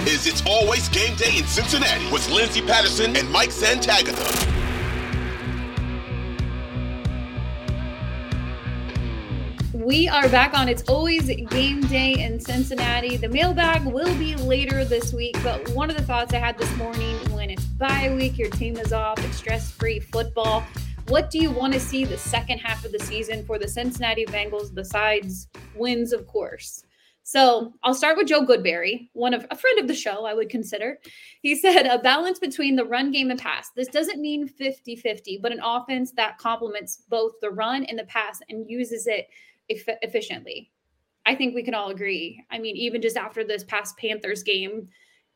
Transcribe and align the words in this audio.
Is 0.00 0.26
It's 0.26 0.44
Always 0.46 0.88
Game 0.90 1.16
Day 1.16 1.38
in 1.38 1.46
Cincinnati 1.46 2.10
with 2.12 2.28
Lindsay 2.28 2.60
Patterson 2.60 3.16
and 3.16 3.28
Mike 3.30 3.50
Santagata. 3.50 4.54
We 9.72 10.06
are 10.08 10.28
back 10.28 10.56
on 10.56 10.68
It's 10.68 10.82
Always 10.88 11.26
Game 11.26 11.80
Day 11.82 12.12
in 12.12 12.38
Cincinnati. 12.38 13.16
The 13.16 13.28
mailbag 13.28 13.84
will 13.84 14.14
be 14.16 14.36
later 14.36 14.84
this 14.84 15.12
week, 15.12 15.36
but 15.42 15.68
one 15.70 15.90
of 15.90 15.96
the 15.96 16.02
thoughts 16.02 16.32
I 16.34 16.38
had 16.38 16.56
this 16.58 16.74
morning 16.76 17.16
when 17.32 17.50
it's 17.50 17.64
bye 17.64 18.14
week, 18.14 18.38
your 18.38 18.50
team 18.50 18.76
is 18.76 18.92
off, 18.92 19.18
it's 19.24 19.36
stress 19.36 19.72
free 19.72 19.98
football. 19.98 20.64
What 21.08 21.30
do 21.30 21.38
you 21.38 21.50
want 21.50 21.72
to 21.72 21.80
see 21.80 22.04
the 22.04 22.18
second 22.18 22.58
half 22.58 22.84
of 22.84 22.92
the 22.92 22.98
season 22.98 23.44
for 23.44 23.58
the 23.58 23.66
Cincinnati 23.66 24.26
Bengals 24.26 24.72
besides 24.72 25.48
wins, 25.74 26.12
of 26.12 26.26
course? 26.26 26.85
So 27.26 27.74
I'll 27.82 27.92
start 27.92 28.16
with 28.16 28.28
Joe 28.28 28.46
Goodberry, 28.46 29.08
one 29.12 29.34
of 29.34 29.44
a 29.50 29.56
friend 29.56 29.80
of 29.80 29.88
the 29.88 29.96
show, 29.96 30.24
I 30.26 30.32
would 30.32 30.48
consider. 30.48 31.00
He 31.42 31.56
said 31.56 31.84
a 31.84 31.98
balance 31.98 32.38
between 32.38 32.76
the 32.76 32.84
run 32.84 33.10
game 33.10 33.32
and 33.32 33.40
pass. 33.40 33.70
This 33.74 33.88
doesn't 33.88 34.20
mean 34.20 34.46
50 34.46 34.94
50, 34.94 35.40
but 35.42 35.50
an 35.50 35.58
offense 35.60 36.12
that 36.12 36.38
complements 36.38 37.02
both 37.08 37.32
the 37.42 37.50
run 37.50 37.82
and 37.86 37.98
the 37.98 38.04
pass 38.04 38.38
and 38.48 38.70
uses 38.70 39.08
it 39.08 39.26
eff- 39.68 39.98
efficiently. 40.02 40.70
I 41.26 41.34
think 41.34 41.56
we 41.56 41.64
can 41.64 41.74
all 41.74 41.90
agree. 41.90 42.44
I 42.48 42.60
mean, 42.60 42.76
even 42.76 43.02
just 43.02 43.16
after 43.16 43.42
this 43.42 43.64
past 43.64 43.98
Panthers 43.98 44.44
game, 44.44 44.88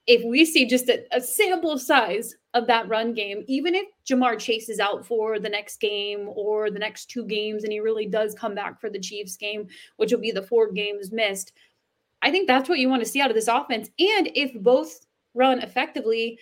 if 0.06 0.24
we 0.24 0.44
see 0.44 0.66
just 0.66 0.88
a, 0.88 1.04
a, 1.10 1.20
sample 1.20 1.76
size 1.76 2.36
of 2.54 2.66
that 2.68 2.88
run 2.88 3.14
game, 3.14 3.44
even 3.48 3.74
if 3.74 3.86
Ja'Marr 4.08 4.38
Chase 4.38 4.68
is 4.68 4.80
out 4.80 5.06
for 5.06 5.38
the 5.38 5.48
next 5.48 5.80
game 5.80 6.30
or 6.34 6.70
the 6.70 6.78
next 6.78 7.06
two 7.06 7.24
games, 7.26 7.64
and 7.64 7.72
he 7.72 7.80
really 7.80 8.06
does 8.06 8.34
come 8.34 8.54
back 8.54 8.80
for 8.80 8.88
the 8.88 8.98
Chiefs 8.98 9.36
game, 9.36 9.68
which 9.96 10.10
will 10.10 10.20
be 10.20 10.32
the 10.32 10.42
four 10.42 10.72
games 10.72 11.12
missed, 11.12 11.52
I 12.22 12.30
think 12.30 12.46
that's 12.46 12.68
what 12.68 12.78
you 12.78 12.88
want 12.88 13.02
to 13.02 13.08
see 13.08 13.20
out 13.20 13.30
of 13.30 13.36
this 13.36 13.48
offense. 13.48 13.88
And 13.98 14.30
if 14.34 14.52
both 14.62 15.06
run 15.34 15.60
effectively, 15.60 16.38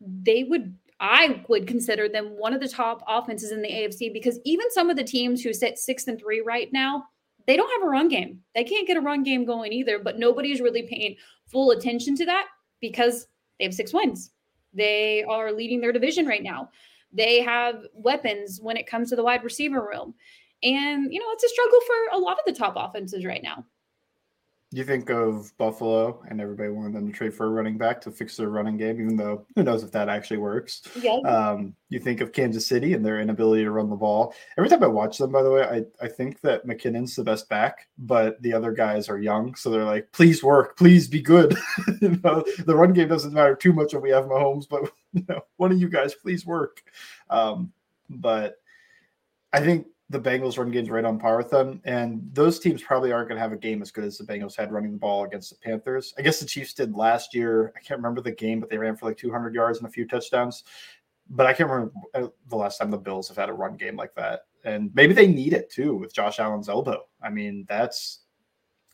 they 0.00 0.44
would 0.44 0.76
I 1.00 1.44
would 1.48 1.66
consider 1.66 2.08
them 2.08 2.38
one 2.38 2.54
of 2.54 2.60
the 2.60 2.68
top 2.68 3.02
offenses 3.08 3.50
in 3.50 3.60
the 3.60 3.68
AFC 3.68 4.12
because 4.12 4.38
even 4.44 4.70
some 4.70 4.88
of 4.88 4.96
the 4.96 5.02
teams 5.02 5.42
who 5.42 5.52
sit 5.52 5.76
six 5.76 6.06
and 6.06 6.16
three 6.16 6.40
right 6.40 6.72
now, 6.72 7.06
they 7.48 7.56
don't 7.56 7.72
have 7.72 7.82
a 7.82 7.90
run 7.90 8.06
game. 8.06 8.38
They 8.54 8.62
can't 8.62 8.86
get 8.86 8.96
a 8.96 9.00
run 9.00 9.24
game 9.24 9.44
going 9.44 9.72
either, 9.72 9.98
but 9.98 10.20
nobody's 10.20 10.60
really 10.60 10.84
paying 10.84 11.16
full 11.48 11.72
attention 11.72 12.14
to 12.16 12.26
that 12.26 12.46
because 12.80 13.26
they 13.58 13.64
have 13.64 13.74
six 13.74 13.92
wins. 13.92 14.30
They 14.74 15.24
are 15.24 15.52
leading 15.52 15.80
their 15.80 15.90
division 15.90 16.24
right 16.24 16.42
now. 16.42 16.70
They 17.12 17.42
have 17.42 17.84
weapons 17.94 18.60
when 18.62 18.76
it 18.76 18.86
comes 18.86 19.10
to 19.10 19.16
the 19.16 19.24
wide 19.24 19.42
receiver 19.42 19.84
room. 19.84 20.14
And, 20.62 21.12
you 21.12 21.18
know, 21.18 21.26
it's 21.30 21.42
a 21.42 21.48
struggle 21.48 21.80
for 21.80 22.16
a 22.16 22.20
lot 22.20 22.38
of 22.38 22.44
the 22.46 22.56
top 22.56 22.74
offenses 22.76 23.24
right 23.24 23.42
now 23.42 23.64
you 24.72 24.84
think 24.84 25.10
of 25.10 25.52
Buffalo 25.58 26.22
and 26.28 26.40
everybody 26.40 26.70
wanted 26.70 26.94
them 26.94 27.06
to 27.06 27.12
trade 27.12 27.34
for 27.34 27.44
a 27.44 27.50
running 27.50 27.76
back 27.76 28.00
to 28.00 28.10
fix 28.10 28.38
their 28.38 28.48
running 28.48 28.78
game, 28.78 29.00
even 29.02 29.16
though 29.16 29.46
who 29.54 29.62
knows 29.62 29.82
if 29.82 29.92
that 29.92 30.08
actually 30.08 30.38
works. 30.38 30.82
Yeah. 30.98 31.18
Um, 31.26 31.74
you 31.90 32.00
think 32.00 32.22
of 32.22 32.32
Kansas 32.32 32.66
City 32.66 32.94
and 32.94 33.04
their 33.04 33.20
inability 33.20 33.64
to 33.64 33.70
run 33.70 33.90
the 33.90 33.96
ball. 33.96 34.34
Every 34.56 34.70
time 34.70 34.82
I 34.82 34.86
watch 34.86 35.18
them, 35.18 35.30
by 35.30 35.42
the 35.42 35.50
way, 35.50 35.62
I, 35.62 36.04
I 36.04 36.08
think 36.08 36.40
that 36.40 36.66
McKinnon's 36.66 37.14
the 37.14 37.22
best 37.22 37.50
back, 37.50 37.86
but 37.98 38.40
the 38.40 38.54
other 38.54 38.72
guys 38.72 39.10
are 39.10 39.18
young. 39.18 39.54
So 39.56 39.68
they're 39.68 39.84
like, 39.84 40.10
please 40.10 40.42
work, 40.42 40.78
please 40.78 41.06
be 41.06 41.20
good. 41.20 41.54
you 42.00 42.18
know, 42.24 42.42
the 42.64 42.74
run 42.74 42.94
game 42.94 43.08
doesn't 43.08 43.34
matter 43.34 43.54
too 43.54 43.74
much 43.74 43.92
when 43.92 44.02
we 44.02 44.10
have 44.10 44.24
Mahomes, 44.24 44.66
but 44.66 44.90
you 45.12 45.24
know, 45.28 45.42
one 45.58 45.70
of 45.70 45.78
you 45.78 45.90
guys, 45.90 46.14
please 46.14 46.46
work. 46.46 46.82
Um, 47.28 47.72
but 48.08 48.56
I 49.52 49.60
think 49.60 49.86
the 50.12 50.20
Bengals 50.20 50.58
run 50.58 50.70
game's 50.70 50.90
right 50.90 51.06
on 51.06 51.18
par 51.18 51.38
with 51.38 51.48
them. 51.48 51.80
And 51.84 52.28
those 52.34 52.60
teams 52.60 52.82
probably 52.82 53.12
aren't 53.12 53.28
going 53.28 53.36
to 53.36 53.42
have 53.42 53.52
a 53.52 53.56
game 53.56 53.80
as 53.80 53.90
good 53.90 54.04
as 54.04 54.18
the 54.18 54.24
Bengals 54.24 54.54
had 54.54 54.70
running 54.70 54.92
the 54.92 54.98
ball 54.98 55.24
against 55.24 55.50
the 55.50 55.56
Panthers. 55.56 56.12
I 56.18 56.22
guess 56.22 56.38
the 56.38 56.46
Chiefs 56.46 56.74
did 56.74 56.94
last 56.94 57.34
year. 57.34 57.72
I 57.74 57.80
can't 57.80 57.98
remember 57.98 58.20
the 58.20 58.30
game, 58.30 58.60
but 58.60 58.68
they 58.68 58.76
ran 58.76 58.94
for 58.94 59.06
like 59.06 59.16
200 59.16 59.54
yards 59.54 59.78
and 59.78 59.88
a 59.88 59.90
few 59.90 60.06
touchdowns. 60.06 60.64
But 61.30 61.46
I 61.46 61.54
can't 61.54 61.70
remember 61.70 61.92
uh, 62.14 62.28
the 62.50 62.56
last 62.56 62.76
time 62.76 62.90
the 62.90 62.98
Bills 62.98 63.26
have 63.28 63.38
had 63.38 63.48
a 63.48 63.54
run 63.54 63.76
game 63.76 63.96
like 63.96 64.14
that. 64.16 64.42
And 64.66 64.90
maybe 64.94 65.14
they 65.14 65.26
need 65.26 65.54
it 65.54 65.70
too 65.70 65.96
with 65.96 66.14
Josh 66.14 66.38
Allen's 66.38 66.68
elbow. 66.68 67.04
I 67.22 67.30
mean, 67.30 67.64
that's 67.66 68.20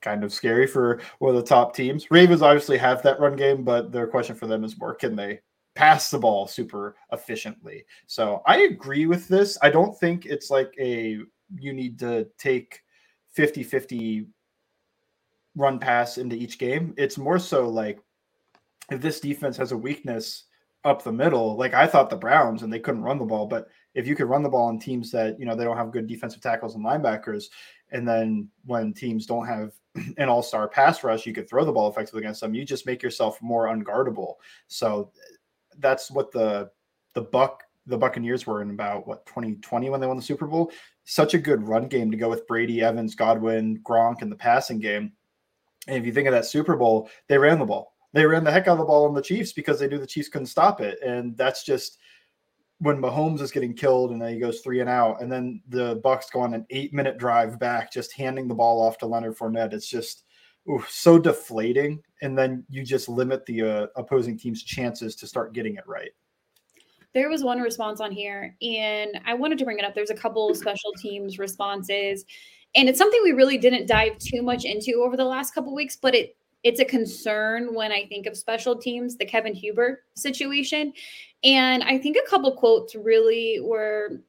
kind 0.00 0.22
of 0.22 0.32
scary 0.32 0.68
for 0.68 1.00
one 1.18 1.34
of 1.34 1.42
the 1.42 1.48
top 1.48 1.74
teams. 1.74 2.12
Ravens 2.12 2.42
obviously 2.42 2.78
have 2.78 3.02
that 3.02 3.18
run 3.18 3.34
game, 3.34 3.64
but 3.64 3.90
their 3.90 4.06
question 4.06 4.36
for 4.36 4.46
them 4.46 4.62
is 4.62 4.78
more 4.78 4.94
can 4.94 5.16
they 5.16 5.40
pass 5.78 6.10
the 6.10 6.18
ball 6.18 6.48
super 6.48 6.96
efficiently. 7.12 7.84
So 8.08 8.42
I 8.46 8.62
agree 8.62 9.06
with 9.06 9.28
this. 9.28 9.56
I 9.62 9.70
don't 9.70 9.96
think 9.96 10.26
it's 10.26 10.50
like 10.50 10.74
a 10.80 11.20
you 11.56 11.72
need 11.72 12.00
to 12.00 12.26
take 12.36 12.82
50 13.30 13.62
50 13.62 14.26
run 15.54 15.78
pass 15.78 16.18
into 16.18 16.34
each 16.34 16.58
game. 16.58 16.94
It's 16.96 17.16
more 17.16 17.38
so 17.38 17.68
like 17.68 18.00
if 18.90 19.00
this 19.00 19.20
defense 19.20 19.56
has 19.56 19.70
a 19.70 19.76
weakness 19.76 20.46
up 20.84 21.04
the 21.04 21.12
middle, 21.12 21.56
like 21.56 21.74
I 21.74 21.86
thought 21.86 22.10
the 22.10 22.16
Browns 22.16 22.64
and 22.64 22.72
they 22.72 22.80
couldn't 22.80 23.04
run 23.04 23.20
the 23.20 23.24
ball, 23.24 23.46
but 23.46 23.68
if 23.94 24.04
you 24.04 24.16
could 24.16 24.28
run 24.28 24.42
the 24.42 24.48
ball 24.48 24.66
on 24.66 24.80
teams 24.80 25.12
that, 25.12 25.38
you 25.38 25.46
know, 25.46 25.54
they 25.54 25.64
don't 25.64 25.76
have 25.76 25.92
good 25.92 26.08
defensive 26.08 26.40
tackles 26.40 26.74
and 26.74 26.84
linebackers, 26.84 27.44
and 27.92 28.06
then 28.06 28.48
when 28.64 28.92
teams 28.92 29.26
don't 29.26 29.46
have 29.46 29.72
an 30.18 30.28
all-star 30.28 30.68
pass 30.68 31.04
rush, 31.04 31.24
you 31.24 31.32
could 31.32 31.48
throw 31.48 31.64
the 31.64 31.72
ball 31.72 31.88
effectively 31.88 32.20
against 32.20 32.40
them. 32.40 32.54
You 32.54 32.64
just 32.64 32.86
make 32.86 33.02
yourself 33.02 33.40
more 33.40 33.66
unguardable. 33.66 34.34
So 34.66 35.12
that's 35.78 36.10
what 36.10 36.32
the 36.32 36.70
the 37.14 37.22
Buck 37.22 37.62
the 37.86 37.98
Buccaneers 37.98 38.46
were 38.46 38.62
in 38.62 38.70
about 38.70 39.06
what 39.06 39.24
2020 39.26 39.90
when 39.90 40.00
they 40.00 40.06
won 40.06 40.16
the 40.16 40.22
Super 40.22 40.46
Bowl. 40.46 40.70
Such 41.04 41.34
a 41.34 41.38
good 41.38 41.66
run 41.66 41.88
game 41.88 42.10
to 42.10 42.18
go 42.18 42.28
with 42.28 42.46
Brady, 42.46 42.82
Evans, 42.82 43.14
Godwin, 43.14 43.80
Gronk 43.82 44.20
in 44.20 44.28
the 44.28 44.36
passing 44.36 44.78
game. 44.78 45.12
And 45.86 45.96
if 45.96 46.04
you 46.04 46.12
think 46.12 46.28
of 46.28 46.32
that 46.32 46.44
Super 46.44 46.76
Bowl, 46.76 47.08
they 47.28 47.38
ran 47.38 47.58
the 47.58 47.64
ball. 47.64 47.94
They 48.12 48.26
ran 48.26 48.44
the 48.44 48.52
heck 48.52 48.68
out 48.68 48.72
of 48.72 48.78
the 48.78 48.84
ball 48.84 49.06
on 49.06 49.14
the 49.14 49.22
Chiefs 49.22 49.52
because 49.52 49.80
they 49.80 49.88
knew 49.88 49.98
the 49.98 50.06
Chiefs 50.06 50.28
couldn't 50.28 50.46
stop 50.46 50.80
it. 50.82 50.98
And 51.02 51.36
that's 51.36 51.64
just 51.64 51.98
when 52.78 53.00
Mahomes 53.00 53.40
is 53.40 53.50
getting 53.50 53.74
killed 53.74 54.10
and 54.10 54.20
then 54.20 54.32
he 54.32 54.38
goes 54.38 54.60
three 54.60 54.80
and 54.80 54.88
out, 54.88 55.20
and 55.20 55.32
then 55.32 55.62
the 55.68 55.96
Bucks 56.04 56.30
go 56.30 56.40
on 56.40 56.54
an 56.54 56.66
eight 56.70 56.92
minute 56.94 57.18
drive 57.18 57.58
back, 57.58 57.92
just 57.92 58.12
handing 58.12 58.48
the 58.48 58.54
ball 58.54 58.80
off 58.80 58.98
to 58.98 59.06
Leonard 59.06 59.36
Fournette. 59.36 59.72
It's 59.72 59.88
just 59.88 60.24
so 60.88 61.18
deflating. 61.18 62.02
And 62.22 62.36
then 62.36 62.64
you 62.68 62.82
just 62.82 63.08
limit 63.08 63.46
the 63.46 63.62
uh, 63.62 63.86
opposing 63.96 64.38
team's 64.38 64.62
chances 64.62 65.14
to 65.16 65.26
start 65.26 65.52
getting 65.52 65.76
it 65.76 65.86
right. 65.86 66.10
There 67.14 67.30
was 67.30 67.42
one 67.42 67.60
response 67.60 68.00
on 68.00 68.12
here, 68.12 68.54
and 68.60 69.18
I 69.24 69.34
wanted 69.34 69.58
to 69.58 69.64
bring 69.64 69.78
it 69.78 69.84
up. 69.84 69.94
There's 69.94 70.10
a 70.10 70.14
couple 70.14 70.54
special 70.54 70.92
teams 70.98 71.38
responses, 71.38 72.24
and 72.74 72.88
it's 72.88 72.98
something 72.98 73.20
we 73.22 73.32
really 73.32 73.56
didn't 73.56 73.86
dive 73.86 74.18
too 74.18 74.42
much 74.42 74.64
into 74.64 75.02
over 75.02 75.16
the 75.16 75.24
last 75.24 75.54
couple 75.54 75.74
weeks, 75.74 75.96
but 75.96 76.14
it 76.14 76.36
it's 76.64 76.80
a 76.80 76.84
concern 76.84 77.72
when 77.72 77.92
I 77.92 78.06
think 78.06 78.26
of 78.26 78.36
special 78.36 78.76
teams, 78.76 79.16
the 79.16 79.24
Kevin 79.24 79.54
Huber 79.54 80.02
situation. 80.14 80.92
And 81.44 81.84
I 81.84 81.98
think 81.98 82.16
a 82.16 82.28
couple 82.28 82.50
quotes 82.56 82.96
really 82.96 83.60
were 83.62 84.20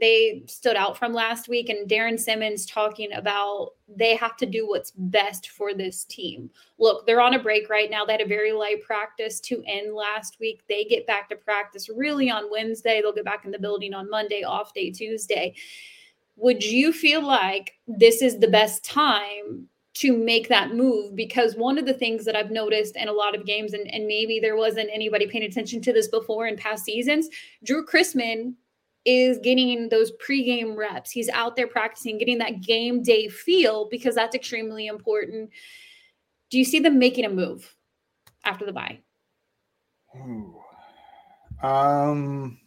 they 0.00 0.42
stood 0.46 0.76
out 0.76 0.96
from 0.98 1.12
last 1.12 1.48
week 1.48 1.68
and 1.68 1.88
Darrin 1.88 2.18
Simmons 2.18 2.66
talking 2.66 3.12
about 3.12 3.72
they 3.88 4.16
have 4.16 4.36
to 4.38 4.46
do 4.46 4.66
what's 4.68 4.92
best 4.96 5.50
for 5.50 5.74
this 5.74 6.04
team. 6.04 6.50
Look, 6.78 7.06
they're 7.06 7.20
on 7.20 7.34
a 7.34 7.42
break 7.42 7.68
right 7.70 7.90
now. 7.90 8.04
They 8.04 8.12
had 8.12 8.20
a 8.20 8.26
very 8.26 8.52
light 8.52 8.82
practice 8.82 9.40
to 9.40 9.62
end 9.66 9.94
last 9.94 10.38
week. 10.40 10.62
They 10.68 10.84
get 10.84 11.06
back 11.06 11.28
to 11.28 11.36
practice 11.36 11.88
really 11.88 12.30
on 12.30 12.50
Wednesday. 12.50 13.00
They'll 13.00 13.12
get 13.12 13.24
back 13.24 13.44
in 13.44 13.50
the 13.50 13.58
building 13.58 13.94
on 13.94 14.10
Monday, 14.10 14.42
off 14.42 14.74
day 14.74 14.90
Tuesday. 14.90 15.54
Would 16.36 16.64
you 16.64 16.92
feel 16.92 17.24
like 17.24 17.74
this 17.86 18.22
is 18.22 18.38
the 18.38 18.48
best 18.48 18.84
time 18.84 19.68
to 19.96 20.14
make 20.14 20.48
that 20.48 20.74
move 20.74 21.16
because 21.16 21.56
one 21.56 21.78
of 21.78 21.86
the 21.86 21.94
things 21.94 22.26
that 22.26 22.36
I've 22.36 22.50
noticed 22.50 22.96
in 22.96 23.08
a 23.08 23.12
lot 23.12 23.34
of 23.34 23.46
games, 23.46 23.72
and, 23.72 23.88
and 23.90 24.06
maybe 24.06 24.38
there 24.38 24.56
wasn't 24.56 24.90
anybody 24.92 25.26
paying 25.26 25.44
attention 25.44 25.80
to 25.82 25.92
this 25.92 26.08
before 26.08 26.46
in 26.46 26.56
past 26.56 26.84
seasons, 26.84 27.30
Drue 27.64 27.86
Chrisman 27.86 28.52
is 29.06 29.38
getting 29.38 29.88
those 29.88 30.12
pregame 30.18 30.76
reps. 30.76 31.10
He's 31.10 31.28
out 31.28 31.56
there 31.56 31.68
practicing, 31.68 32.18
getting 32.18 32.38
that 32.38 32.60
game 32.60 33.02
day 33.02 33.28
feel 33.28 33.88
because 33.88 34.14
that's 34.16 34.34
extremely 34.34 34.88
important. 34.88 35.50
Do 36.50 36.58
you 36.58 36.64
see 36.64 36.80
them 36.80 36.98
making 36.98 37.24
a 37.24 37.30
move 37.30 37.74
after 38.44 38.66
the? 38.66 38.98
Ooh. 40.16 40.56
Um, 41.62 42.58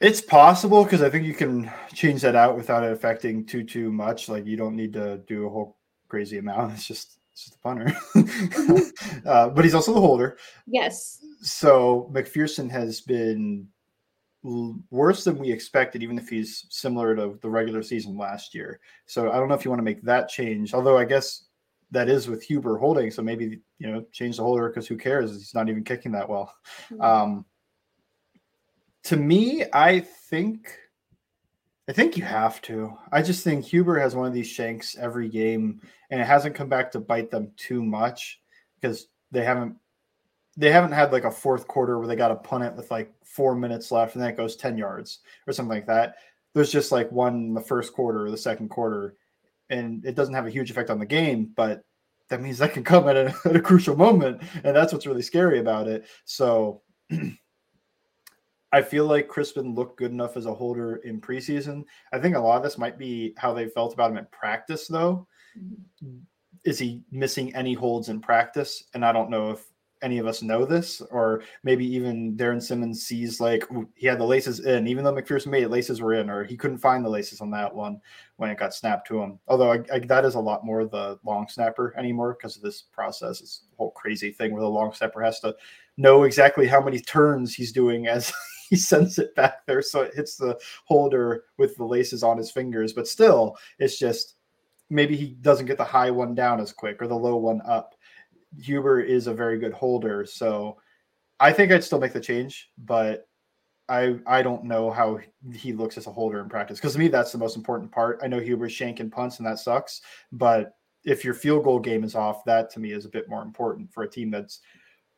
it's 0.00 0.20
possible 0.20 0.84
because 0.84 1.02
I 1.02 1.10
think 1.10 1.26
you 1.26 1.34
can 1.34 1.70
change 1.94 2.22
that 2.22 2.36
out 2.36 2.56
without 2.56 2.84
it 2.84 2.92
affecting 2.92 3.44
too 3.44 3.64
too 3.64 3.92
much. 3.92 4.28
Like 4.28 4.46
you 4.46 4.56
don't 4.56 4.76
need 4.76 4.92
to 4.94 5.18
do 5.26 5.46
a 5.46 5.50
whole 5.50 5.76
crazy 6.08 6.38
amount. 6.38 6.72
It's 6.74 6.86
just 6.86 7.18
it's 7.36 7.44
just 7.44 7.56
a 7.56 7.58
punter. 7.58 7.92
uh, 9.26 9.50
but 9.50 9.62
he's 9.62 9.74
also 9.74 9.92
the 9.92 10.00
holder. 10.00 10.38
Yes. 10.66 11.22
So 11.42 12.10
McPherson 12.10 12.70
has 12.70 13.02
been 13.02 13.68
worse 14.90 15.24
than 15.24 15.36
we 15.36 15.52
expected, 15.52 16.02
even 16.02 16.16
if 16.16 16.30
he's 16.30 16.64
similar 16.70 17.14
to 17.14 17.38
the 17.42 17.50
regular 17.50 17.82
season 17.82 18.16
last 18.16 18.54
year. 18.54 18.80
So 19.04 19.30
I 19.32 19.36
don't 19.36 19.48
know 19.48 19.54
if 19.54 19.66
you 19.66 19.70
want 19.70 19.80
to 19.80 19.84
make 19.84 20.00
that 20.04 20.30
change. 20.30 20.72
Although 20.72 20.96
I 20.96 21.04
guess 21.04 21.44
that 21.90 22.08
is 22.08 22.26
with 22.26 22.42
Huber 22.42 22.78
holding, 22.78 23.10
so 23.10 23.20
maybe 23.22 23.60
you 23.78 23.92
know 23.92 24.06
change 24.12 24.38
the 24.38 24.42
holder 24.42 24.68
because 24.70 24.86
who 24.86 24.96
cares? 24.96 25.32
He's 25.32 25.54
not 25.54 25.68
even 25.68 25.84
kicking 25.84 26.12
that 26.12 26.30
well. 26.30 26.54
Mm-hmm. 26.90 27.02
Um, 27.02 27.44
to 29.04 29.18
me, 29.18 29.64
I 29.74 30.00
think 30.00 30.74
I 31.88 31.92
think 31.92 32.16
you 32.16 32.24
have 32.24 32.60
to. 32.62 32.96
I 33.12 33.22
just 33.22 33.44
think 33.44 33.64
Huber 33.64 33.98
has 33.98 34.16
one 34.16 34.26
of 34.26 34.34
these 34.34 34.48
shanks 34.48 34.96
every 34.96 35.28
game, 35.28 35.80
and 36.10 36.20
it 36.20 36.26
hasn't 36.26 36.56
come 36.56 36.68
back 36.68 36.90
to 36.92 37.00
bite 37.00 37.30
them 37.30 37.52
too 37.56 37.82
much 37.84 38.40
because 38.80 39.06
they 39.30 39.44
haven't 39.44 39.76
they 40.56 40.72
haven't 40.72 40.92
had 40.92 41.12
like 41.12 41.24
a 41.24 41.30
fourth 41.30 41.68
quarter 41.68 41.98
where 41.98 42.08
they 42.08 42.16
got 42.16 42.28
to 42.28 42.34
punt 42.34 42.64
it 42.64 42.74
with 42.74 42.90
like 42.90 43.12
four 43.24 43.54
minutes 43.54 43.92
left 43.92 44.14
and 44.14 44.22
then 44.22 44.30
it 44.30 44.38
goes 44.38 44.56
10 44.56 44.78
yards 44.78 45.18
or 45.46 45.52
something 45.52 45.74
like 45.74 45.86
that. 45.86 46.14
There's 46.54 46.72
just 46.72 46.90
like 46.90 47.12
one 47.12 47.34
in 47.34 47.54
the 47.54 47.60
first 47.60 47.92
quarter 47.92 48.24
or 48.24 48.30
the 48.30 48.38
second 48.38 48.70
quarter, 48.70 49.16
and 49.68 50.04
it 50.04 50.14
doesn't 50.14 50.34
have 50.34 50.46
a 50.46 50.50
huge 50.50 50.70
effect 50.70 50.90
on 50.90 50.98
the 50.98 51.06
game, 51.06 51.50
but 51.54 51.84
that 52.30 52.40
means 52.40 52.58
that 52.58 52.72
can 52.72 52.82
come 52.82 53.08
at 53.08 53.16
a, 53.16 53.34
at 53.44 53.56
a 53.56 53.60
crucial 53.60 53.96
moment. 53.96 54.42
And 54.64 54.74
that's 54.74 54.92
what's 54.92 55.06
really 55.06 55.22
scary 55.22 55.58
about 55.58 55.88
it. 55.88 56.06
So 56.24 56.82
I 58.76 58.82
feel 58.82 59.06
like 59.06 59.26
Chrisman 59.26 59.74
looked 59.74 59.96
good 59.96 60.10
enough 60.10 60.36
as 60.36 60.44
a 60.44 60.52
holder 60.52 60.96
in 60.96 61.18
preseason. 61.18 61.84
I 62.12 62.18
think 62.18 62.36
a 62.36 62.38
lot 62.38 62.58
of 62.58 62.62
this 62.62 62.76
might 62.76 62.98
be 62.98 63.32
how 63.38 63.54
they 63.54 63.68
felt 63.68 63.94
about 63.94 64.10
him 64.10 64.18
in 64.18 64.26
practice, 64.30 64.86
though. 64.86 65.26
Mm-hmm. 65.58 66.18
Is 66.66 66.78
he 66.78 67.00
missing 67.10 67.56
any 67.56 67.72
holds 67.72 68.10
in 68.10 68.20
practice? 68.20 68.84
And 68.92 69.02
I 69.02 69.12
don't 69.12 69.30
know 69.30 69.50
if 69.50 69.64
any 70.02 70.18
of 70.18 70.26
us 70.26 70.42
know 70.42 70.66
this, 70.66 71.00
or 71.10 71.42
maybe 71.64 71.86
even 71.86 72.36
Darrin 72.36 72.60
Simmons 72.60 73.06
sees 73.06 73.40
like 73.40 73.64
he 73.94 74.06
had 74.06 74.18
the 74.18 74.26
laces 74.26 74.60
in, 74.60 74.86
even 74.86 75.04
though 75.04 75.14
McPherson 75.14 75.46
made 75.46 75.62
it, 75.62 75.70
laces 75.70 76.02
were 76.02 76.12
in, 76.12 76.28
or 76.28 76.44
he 76.44 76.54
couldn't 76.54 76.76
find 76.76 77.02
the 77.02 77.08
laces 77.08 77.40
on 77.40 77.50
that 77.52 77.74
one 77.74 77.98
when 78.36 78.50
it 78.50 78.58
got 78.58 78.74
snapped 78.74 79.08
to 79.08 79.22
him. 79.22 79.38
Although 79.48 79.72
I, 79.72 79.80
I, 79.90 80.00
that 80.00 80.26
is 80.26 80.34
a 80.34 80.40
lot 80.40 80.66
more 80.66 80.84
the 80.84 81.18
long 81.24 81.48
snapper 81.48 81.94
anymore 81.96 82.36
because 82.38 82.56
of 82.56 82.62
this 82.62 82.82
process. 82.92 83.40
It's 83.40 83.62
a 83.72 83.76
whole 83.78 83.92
crazy 83.92 84.32
thing 84.32 84.52
where 84.52 84.60
the 84.60 84.68
long 84.68 84.92
snapper 84.92 85.22
has 85.22 85.40
to 85.40 85.56
know 85.96 86.24
exactly 86.24 86.66
how 86.66 86.82
many 86.82 87.00
turns 87.00 87.54
he's 87.54 87.72
doing 87.72 88.06
as 88.06 88.34
he 88.70 88.76
sends 88.76 89.18
it 89.18 89.34
back 89.34 89.64
there, 89.66 89.82
so 89.82 90.02
it 90.02 90.14
hits 90.14 90.36
the 90.36 90.58
holder 90.84 91.44
with 91.58 91.76
the 91.76 91.84
laces 91.84 92.22
on 92.22 92.38
his 92.38 92.50
fingers. 92.50 92.92
But 92.92 93.08
still, 93.08 93.56
it's 93.78 93.98
just 93.98 94.34
maybe 94.90 95.16
he 95.16 95.28
doesn't 95.40 95.66
get 95.66 95.78
the 95.78 95.84
high 95.84 96.10
one 96.10 96.34
down 96.34 96.60
as 96.60 96.72
quick 96.72 97.02
or 97.02 97.08
the 97.08 97.14
low 97.14 97.36
one 97.36 97.60
up 97.66 97.96
Huber 98.60 99.00
is 99.00 99.26
a 99.26 99.34
very 99.34 99.58
good 99.58 99.72
holder. 99.72 100.24
So 100.24 100.78
I 101.40 101.52
think 101.52 101.72
I'd 101.72 101.84
still 101.84 102.00
make 102.00 102.12
the 102.12 102.20
change, 102.20 102.70
but 102.78 103.28
I 103.88 104.18
I 104.26 104.42
don't 104.42 104.64
know 104.64 104.90
how 104.90 105.18
he 105.52 105.72
looks 105.72 105.98
as 105.98 106.06
a 106.06 106.12
holder 106.12 106.40
in 106.40 106.48
practice. 106.48 106.78
Because 106.78 106.94
to 106.94 106.98
me, 106.98 107.08
that's 107.08 107.32
the 107.32 107.38
most 107.38 107.56
important 107.56 107.92
part. 107.92 108.20
I 108.22 108.28
know 108.28 108.40
Huber's 108.40 108.80
and 108.80 109.12
punts 109.12 109.38
and 109.38 109.46
that 109.46 109.58
sucks, 109.58 110.00
but 110.32 110.76
if 111.04 111.24
your 111.24 111.34
field 111.34 111.64
goal 111.64 111.78
game 111.78 112.02
is 112.02 112.14
off, 112.14 112.44
that 112.46 112.70
to 112.70 112.80
me 112.80 112.92
is 112.92 113.04
a 113.04 113.10
bit 113.10 113.28
more 113.28 113.42
important 113.42 113.92
for 113.92 114.02
a 114.02 114.10
team 114.10 114.30
that's 114.30 114.60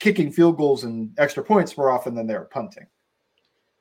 kicking 0.00 0.30
field 0.30 0.56
goals 0.56 0.84
and 0.84 1.10
extra 1.18 1.42
points 1.42 1.76
more 1.76 1.90
often 1.90 2.14
than 2.14 2.26
they're 2.26 2.44
punting 2.44 2.86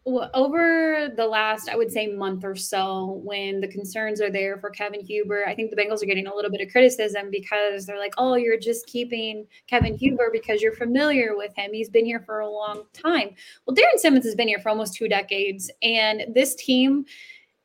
over 0.08 1.10
the 1.16 1.26
last, 1.26 1.70
I 1.70 1.76
would 1.76 1.92
say, 1.92 2.08
month 2.08 2.46
or 2.46 2.56
so, 2.56 3.22
when 3.24 3.60
the 3.60 3.68
concerns 3.68 4.22
are 4.22 4.32
there 4.32 4.58
for 4.58 4.70
Kevin 4.70 5.02
Huber, 5.02 5.44
I 5.46 5.54
think 5.54 5.70
the 5.70 5.76
Bengals 5.76 6.02
are 6.02 6.06
getting 6.06 6.28
a 6.28 6.34
little 6.34 6.50
bit 6.50 6.62
of 6.62 6.72
criticism 6.72 7.30
because 7.30 7.86
they're 7.86 8.00
like, 8.00 8.14
oh, 8.18 8.36
you're 8.36 8.60
just 8.60 8.88
keeping 8.88 9.46
Kevin 9.68 9.98
Huber 9.98 10.30
because 10.32 10.62
you're 10.62 10.76
familiar 10.76 11.36
with 11.36 11.54
him. 11.56 11.74
He's 11.74 11.90
been 11.90 12.06
here 12.06 12.22
for 12.22 12.40
a 12.40 12.50
long 12.50 12.84
time. 12.94 13.36
Well, 13.66 13.76
Darrin 13.76 13.98
Simmons 13.98 14.26
has 14.26 14.36
been 14.36 14.48
here 14.48 14.60
for 14.60 14.70
almost 14.70 14.96
two 14.96 15.10
decades, 15.10 15.70
and 15.82 16.26
this 16.34 16.56
team 16.56 17.06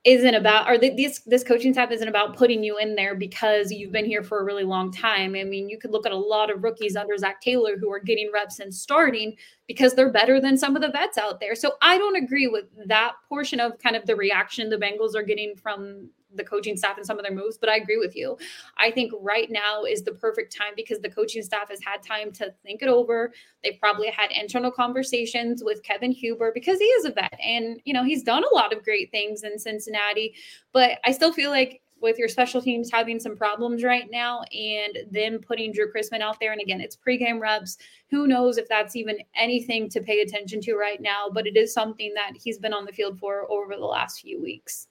isn't 0.04 0.34
about 0.34 0.68
or 0.68 0.78
this 0.78 1.20
this 1.26 1.44
coaching 1.44 1.72
staff 1.72 1.92
isn't 1.92 2.08
about 2.08 2.36
putting 2.36 2.64
you 2.64 2.76
in 2.76 2.96
there 2.96 3.14
because 3.14 3.70
you've 3.70 3.92
been 3.92 4.04
here 4.04 4.24
for 4.24 4.40
a 4.40 4.44
really 4.44 4.64
long 4.64 4.90
time. 4.90 5.36
I 5.36 5.44
mean, 5.44 5.68
you 5.68 5.78
could 5.78 5.92
look 5.92 6.06
at 6.06 6.12
a 6.12 6.16
lot 6.16 6.50
of 6.50 6.64
rookies 6.64 6.96
under 6.96 7.16
Zac 7.16 7.40
Taylor 7.40 7.76
who 7.78 7.92
are 7.92 8.00
getting 8.00 8.30
reps 8.32 8.58
and 8.58 8.74
starting 8.74 9.36
because 9.68 9.94
they're 9.94 10.10
better 10.10 10.40
than 10.40 10.58
some 10.58 10.74
of 10.74 10.82
the 10.82 10.90
vets 10.90 11.18
out 11.18 11.38
there. 11.38 11.54
So 11.54 11.74
I 11.82 11.98
don't 11.98 12.16
agree 12.16 12.48
with 12.48 12.64
that 12.86 13.12
portion 13.28 13.60
of 13.60 13.78
kind 13.78 13.94
of 13.94 14.04
the 14.06 14.16
reaction 14.16 14.70
the 14.70 14.76
Bengals 14.76 15.14
are 15.14 15.22
getting 15.22 15.54
from 15.54 16.10
the 16.34 16.44
coaching 16.44 16.76
staff 16.76 16.96
and 16.96 17.06
some 17.06 17.18
of 17.18 17.24
their 17.24 17.34
moves, 17.34 17.58
but 17.58 17.68
I 17.68 17.76
agree 17.76 17.98
with 17.98 18.16
you. 18.16 18.36
I 18.78 18.90
think 18.90 19.12
right 19.20 19.50
now 19.50 19.84
is 19.84 20.02
the 20.02 20.12
perfect 20.12 20.56
time 20.56 20.72
because 20.76 21.00
the 21.00 21.10
coaching 21.10 21.42
staff 21.42 21.68
has 21.70 21.80
had 21.84 22.02
time 22.02 22.32
to 22.32 22.52
think 22.62 22.82
it 22.82 22.88
over. 22.88 23.32
They've 23.62 23.78
probably 23.78 24.08
had 24.08 24.30
internal 24.32 24.70
conversations 24.70 25.62
with 25.64 25.82
Kevin 25.82 26.12
Huber 26.12 26.52
because 26.52 26.78
he 26.78 26.86
is 26.86 27.04
a 27.04 27.12
vet 27.12 27.38
and, 27.44 27.80
you 27.84 27.94
know, 27.94 28.04
he's 28.04 28.22
done 28.22 28.44
a 28.44 28.54
lot 28.54 28.72
of 28.72 28.84
great 28.84 29.10
things 29.10 29.42
in 29.42 29.58
Cincinnati, 29.58 30.34
but 30.72 30.98
I 31.04 31.12
still 31.12 31.32
feel 31.32 31.50
like 31.50 31.82
with 32.02 32.18
your 32.18 32.28
special 32.28 32.60
teams 32.60 32.90
having 32.90 33.20
some 33.20 33.36
problems 33.36 33.84
right 33.84 34.10
now 34.10 34.42
and 34.52 34.98
then 35.10 35.38
putting 35.38 35.72
Drue 35.72 35.90
Chrisman 35.90 36.20
out 36.20 36.38
there. 36.40 36.52
And 36.52 36.60
again, 36.60 36.80
it's 36.80 36.96
pregame 36.96 37.40
reps. 37.40 37.78
Who 38.10 38.26
knows 38.26 38.58
if 38.58 38.68
that's 38.68 38.96
even 38.96 39.18
anything 39.36 39.88
to 39.90 40.00
pay 40.00 40.20
attention 40.20 40.60
to 40.62 40.74
right 40.74 41.00
now, 41.00 41.30
but 41.32 41.46
it 41.46 41.56
is 41.56 41.72
something 41.72 42.12
that 42.14 42.32
he's 42.34 42.58
been 42.58 42.74
on 42.74 42.84
the 42.84 42.92
field 42.92 43.18
for 43.20 43.50
over 43.50 43.76
the 43.76 43.84
last 43.84 44.20
few 44.20 44.42
weeks. 44.42 44.88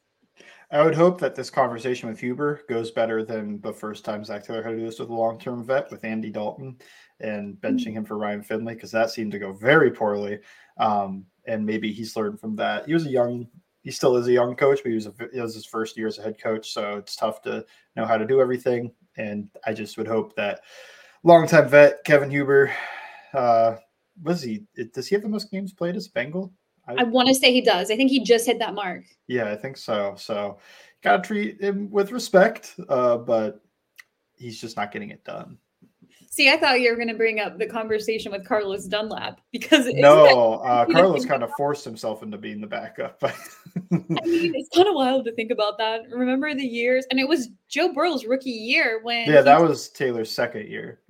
I 0.71 0.83
would 0.83 0.95
hope 0.95 1.19
that 1.19 1.35
this 1.35 1.49
conversation 1.49 2.07
with 2.07 2.19
Huber 2.19 2.61
goes 2.69 2.91
better 2.91 3.25
than 3.25 3.59
the 3.59 3.73
first 3.73 4.05
time 4.05 4.23
Zac 4.23 4.45
Taylor 4.45 4.63
had 4.63 4.69
to 4.69 4.77
do 4.77 4.85
this 4.85 4.99
with 4.99 5.09
a 5.09 5.13
long 5.13 5.37
term 5.37 5.65
vet 5.65 5.91
with 5.91 6.05
Andy 6.05 6.29
Dalton 6.29 6.77
and 7.19 7.55
benching 7.55 7.91
him 7.91 8.05
for 8.05 8.17
Ryan 8.17 8.41
Finley 8.41 8.73
because 8.73 8.91
that 8.91 9.11
seemed 9.11 9.33
to 9.33 9.39
go 9.39 9.51
very 9.51 9.91
poorly. 9.91 10.39
Um, 10.77 11.25
and 11.45 11.65
maybe 11.65 11.91
he's 11.91 12.15
learned 12.15 12.39
from 12.39 12.55
that. 12.55 12.85
He 12.85 12.93
was 12.93 13.05
a 13.05 13.09
young, 13.09 13.47
he 13.81 13.91
still 13.91 14.15
is 14.15 14.27
a 14.27 14.31
young 14.31 14.55
coach, 14.55 14.79
but 14.81 14.89
he 14.89 14.95
was, 14.95 15.07
a, 15.07 15.13
it 15.33 15.41
was 15.41 15.55
his 15.55 15.65
first 15.65 15.97
year 15.97 16.07
as 16.07 16.19
a 16.19 16.23
head 16.23 16.41
coach. 16.41 16.71
So 16.71 16.95
it's 16.95 17.17
tough 17.17 17.41
to 17.41 17.65
know 17.97 18.05
how 18.05 18.17
to 18.17 18.25
do 18.25 18.39
everything. 18.39 18.93
And 19.17 19.49
I 19.67 19.73
just 19.73 19.97
would 19.97 20.07
hope 20.07 20.37
that 20.37 20.61
longtime 21.23 21.67
vet 21.67 22.03
Kevin 22.05 22.31
Huber, 22.31 22.71
uh, 23.33 23.75
was 24.23 24.41
he, 24.41 24.63
does 24.93 25.07
he 25.07 25.15
have 25.15 25.23
the 25.23 25.29
most 25.29 25.51
games 25.51 25.73
played 25.73 25.97
as 25.97 26.07
Bengal? 26.07 26.53
I, 26.97 27.01
I 27.01 27.03
want 27.03 27.27
to 27.27 27.35
say 27.35 27.51
he 27.51 27.61
does. 27.61 27.91
I 27.91 27.95
think 27.95 28.09
he 28.09 28.23
just 28.23 28.45
hit 28.45 28.59
that 28.59 28.73
mark. 28.73 29.03
Yeah, 29.27 29.49
I 29.51 29.55
think 29.55 29.77
so. 29.77 30.15
So 30.17 30.57
got 31.01 31.23
to 31.23 31.27
treat 31.27 31.61
him 31.61 31.89
with 31.91 32.11
respect, 32.11 32.75
uh, 32.89 33.17
but 33.17 33.61
he's 34.37 34.59
just 34.59 34.77
not 34.77 34.91
getting 34.91 35.09
it 35.09 35.23
done. 35.23 35.57
See, 36.29 36.49
I 36.49 36.55
thought 36.55 36.79
you 36.79 36.89
were 36.89 36.95
going 36.95 37.09
to 37.09 37.13
bring 37.13 37.41
up 37.41 37.59
the 37.59 37.65
conversation 37.65 38.31
with 38.31 38.47
Carlos 38.47 38.85
Dunlap 38.85 39.41
because 39.51 39.85
no, 39.87 40.53
uh, 40.59 40.85
Carlos 40.85 41.25
kind 41.25 41.43
of 41.43 41.51
forced 41.57 41.83
himself 41.83 42.23
into 42.23 42.37
being 42.37 42.61
the 42.61 42.67
backup. 42.67 43.21
I 43.21 43.33
mean, 43.89 44.55
it's 44.55 44.69
kind 44.73 44.87
of 44.87 44.95
wild 44.95 45.25
to 45.25 45.33
think 45.33 45.51
about 45.51 45.77
that. 45.79 46.03
Remember 46.09 46.53
the 46.53 46.63
years, 46.63 47.05
and 47.11 47.19
it 47.19 47.27
was 47.27 47.49
Joe 47.67 47.91
Burrow's 47.93 48.25
rookie 48.25 48.49
year 48.49 49.01
when 49.03 49.27
yeah, 49.29 49.41
that 49.41 49.61
was 49.61 49.89
Taylor's 49.89 50.31
second 50.31 50.69
year 50.69 51.00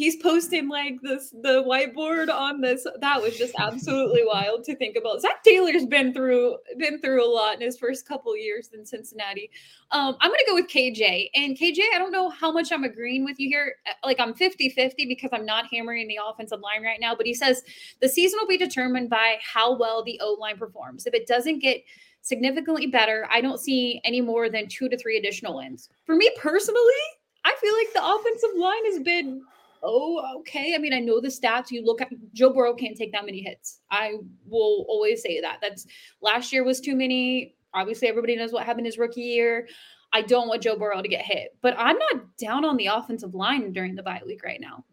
he's 0.00 0.16
posting 0.16 0.66
like 0.66 0.98
this 1.02 1.28
the 1.42 1.62
whiteboard 1.62 2.30
on 2.30 2.62
this. 2.62 2.86
That 3.00 3.20
was 3.20 3.36
just 3.36 3.54
absolutely 3.58 4.22
wild 4.26 4.64
to 4.64 4.74
think 4.74 4.96
about. 4.96 5.20
Zac 5.20 5.44
taylor's 5.44 5.84
been 5.84 6.14
through 6.14 6.56
been 6.78 6.98
through 7.02 7.22
a 7.22 7.28
lot 7.28 7.56
in 7.56 7.60
his 7.60 7.76
first 7.76 8.08
couple 8.08 8.34
years 8.34 8.70
in 8.72 8.86
cincinnati. 8.86 9.50
Um, 9.90 10.16
i'm 10.20 10.30
gonna 10.30 10.42
go 10.46 10.54
with 10.54 10.68
kj 10.68 11.28
and 11.34 11.54
kj 11.54 11.80
i 11.94 11.98
don't 11.98 12.12
know 12.12 12.30
how 12.30 12.50
much 12.50 12.72
i'm 12.72 12.84
agreeing 12.84 13.24
with 13.24 13.38
you 13.38 13.48
here. 13.48 13.74
Uh, 13.86 13.92
like 14.06 14.18
i'm 14.18 14.32
50 14.32 14.70
50 14.70 15.04
because 15.04 15.30
i'm 15.34 15.44
not 15.44 15.66
hammering 15.70 16.08
the 16.08 16.18
offensive 16.24 16.60
line 16.60 16.82
right 16.82 17.00
now 17.00 17.14
but 17.14 17.26
he 17.26 17.34
says 17.34 17.62
the 18.00 18.08
season 18.08 18.38
will 18.40 18.48
be 18.48 18.56
determined 18.56 19.10
by 19.10 19.36
how 19.42 19.76
well 19.76 20.02
the 20.02 20.18
o 20.22 20.32
line 20.40 20.56
performs. 20.56 21.06
If 21.06 21.12
it 21.12 21.26
doesn't 21.26 21.58
get 21.58 21.82
significantly 22.22 22.86
better 22.86 23.26
i 23.30 23.42
don't 23.42 23.60
see 23.60 24.00
any 24.04 24.22
more 24.22 24.48
than 24.48 24.66
two 24.66 24.88
to 24.88 24.96
three 24.96 25.18
additional 25.18 25.56
wins. 25.56 25.90
For 26.06 26.14
me 26.14 26.30
personally 26.38 27.02
I 27.44 27.54
feel 27.60 27.74
like 27.74 27.92
the 27.94 28.06
offensive 28.14 28.50
line 28.56 28.84
has 28.86 28.98
been 29.00 29.42
oh, 29.82 30.38
okay. 30.40 30.74
I 30.74 30.78
mean, 30.78 30.92
I 30.92 30.98
know 30.98 31.20
the 31.20 31.28
stats. 31.28 31.70
You 31.70 31.84
look 31.84 32.00
at 32.00 32.08
Joe 32.32 32.52
Burrow 32.52 32.74
can't 32.74 32.96
take 32.96 33.12
that 33.12 33.24
many 33.24 33.42
hits. 33.42 33.80
I 33.90 34.14
will 34.46 34.84
always 34.88 35.22
say 35.22 35.40
that. 35.40 35.58
That's 35.62 35.86
last 36.20 36.52
year 36.52 36.64
was 36.64 36.80
too 36.80 36.96
many. 36.96 37.56
Obviously, 37.74 38.08
everybody 38.08 38.36
knows 38.36 38.52
what 38.52 38.64
happened 38.64 38.86
his 38.86 38.98
rookie 38.98 39.22
year. 39.22 39.68
I 40.12 40.22
don't 40.22 40.48
want 40.48 40.62
Joe 40.62 40.76
Burrow 40.76 41.02
to 41.02 41.08
get 41.08 41.24
hit, 41.24 41.56
but 41.62 41.74
I'm 41.78 41.96
not 41.96 42.36
down 42.36 42.64
on 42.64 42.76
the 42.76 42.86
offensive 42.86 43.34
line 43.34 43.72
during 43.72 43.94
the 43.94 44.02
bye 44.02 44.22
week 44.26 44.42
right 44.42 44.60
now. 44.60 44.84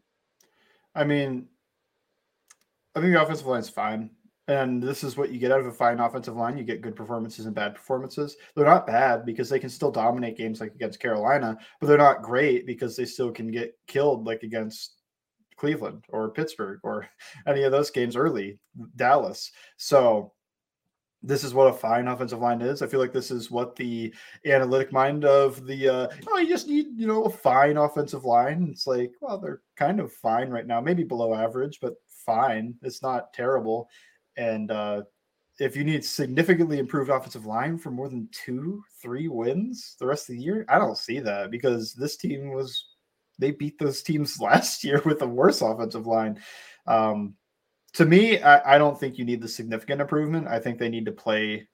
I 0.94 1.04
mean, 1.04 1.48
I 2.96 3.02
think 3.02 3.14
the 3.14 3.22
offensive 3.22 3.48
line 3.48 3.60
is 3.60 3.70
fine. 3.70 4.12
And 4.48 4.82
this 4.82 5.04
is 5.04 5.18
what 5.18 5.32
you 5.32 5.40
get 5.40 5.52
out 5.52 5.60
of 5.60 5.66
a 5.68 5.72
fine 5.72 6.00
offensive 6.00 6.36
line. 6.36 6.58
You 6.58 6.64
get 6.64 6.82
good 6.82 6.96
performances 6.96 7.46
and 7.46 7.56
bad 7.56 7.76
performances. 7.76 8.38
They're 8.56 8.66
not 8.66 8.88
bad 8.88 9.26
because 9.26 9.50
they 9.50 9.60
can 9.60 9.70
still 9.70 9.92
dominate 9.92 10.38
games 10.38 10.62
like 10.62 10.74
against 10.74 11.02
Carolina, 11.02 11.58
but 11.80 11.88
they're 11.88 11.98
not 11.98 12.22
great 12.22 12.66
because 12.66 12.96
they 12.96 13.06
still 13.06 13.32
can 13.32 13.52
get 13.52 13.78
killed 13.88 14.26
like 14.26 14.44
against 14.44 15.02
Cleveland 15.58 16.06
or 16.10 16.32
Pittsburgh 16.32 16.80
or 16.84 17.10
any 17.48 17.64
of 17.64 17.74
those 17.74 17.92
games 17.92 18.16
early, 18.16 18.58
Dallas. 18.96 19.52
So 19.76 20.32
this 21.24 21.44
is 21.44 21.54
what 21.54 21.68
a 21.68 21.74
fine 21.74 22.08
offensive 22.08 22.40
line 22.40 22.62
is. 22.62 22.82
I 22.82 22.88
feel 22.88 23.02
like 23.02 23.12
this 23.12 23.32
is 23.32 23.52
what 23.52 23.76
the 23.76 24.14
analytic 24.46 24.94
mind 24.94 25.26
of 25.26 25.66
the 25.66 25.90
uh, 25.90 26.08
oh, 26.28 26.38
you 26.38 26.48
just 26.48 26.68
need 26.68 26.88
you 26.96 27.08
know 27.08 27.24
a 27.24 27.30
fine 27.30 27.76
offensive 27.76 28.24
line. 28.24 28.70
It's 28.72 28.88
like 28.88 29.12
well, 29.20 29.40
they're 29.40 29.62
kind 29.76 30.00
of 30.00 30.14
fine 30.14 30.50
right 30.50 30.68
now, 30.68 30.80
maybe 30.80 31.04
below 31.04 31.34
average, 31.34 31.80
but 31.82 31.96
fine. 32.26 32.76
It's 32.82 33.02
not 33.02 33.34
terrible. 33.34 33.90
And 34.38 34.72
uh, 34.72 35.04
if 35.60 35.76
you 35.76 35.84
need 35.84 36.06
significantly 36.06 36.80
improved 36.80 37.10
offensive 37.10 37.46
line 37.46 37.78
for 37.78 37.92
more 37.92 38.10
than 38.10 38.30
two, 38.32 38.84
three 39.02 39.28
wins 39.28 39.96
the 40.00 40.06
rest 40.06 40.30
of 40.30 40.36
the 40.36 40.42
year, 40.42 40.66
I 40.70 40.78
don't 40.78 40.98
see 40.98 41.20
that 41.20 41.52
because 41.52 41.94
this 41.94 42.16
team 42.16 42.52
was 42.54 42.86
they 43.40 43.52
beat 43.52 43.78
those 43.80 44.02
teams 44.02 44.40
last 44.42 44.84
year 44.84 45.02
with 45.06 45.22
a 45.22 45.28
worse 45.28 45.62
offensive 45.62 46.08
line. 46.08 46.40
Um, 46.86 47.36
to 47.94 48.06
me, 48.06 48.40
I, 48.42 48.76
I 48.76 48.78
don't 48.78 49.00
think 49.00 49.18
you 49.18 49.26
need 49.26 49.42
the 49.42 49.48
significant 49.48 50.02
improvement. 50.02 50.48
I 50.48 50.60
think 50.60 50.78
they 50.78 50.90
need 50.90 51.06
to 51.06 51.12
play 51.12 51.68